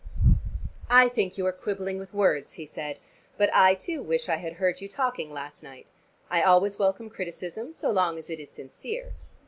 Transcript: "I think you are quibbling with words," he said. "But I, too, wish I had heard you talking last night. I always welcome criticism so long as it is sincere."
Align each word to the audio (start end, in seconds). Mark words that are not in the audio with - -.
"I 0.89 1.09
think 1.09 1.37
you 1.37 1.45
are 1.45 1.51
quibbling 1.51 1.99
with 1.99 2.11
words," 2.11 2.53
he 2.53 2.65
said. 2.65 2.99
"But 3.37 3.53
I, 3.53 3.75
too, 3.75 4.01
wish 4.01 4.29
I 4.29 4.37
had 4.37 4.53
heard 4.53 4.81
you 4.81 4.89
talking 4.89 5.31
last 5.31 5.61
night. 5.61 5.91
I 6.27 6.41
always 6.41 6.79
welcome 6.79 7.11
criticism 7.11 7.71
so 7.71 7.91
long 7.91 8.17
as 8.17 8.27
it 8.27 8.39
is 8.39 8.49
sincere." 8.49 9.13